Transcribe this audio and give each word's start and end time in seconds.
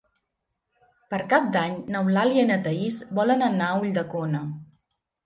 Per 1.13 1.19
Cap 1.33 1.51
d'Any 1.55 1.75
n'Eulàlia 1.95 2.45
i 2.45 2.47
na 2.53 2.57
Thaís 2.69 2.97
volen 3.21 3.45
anar 3.49 3.69
a 3.69 3.77
Ulldecona. 3.83 4.43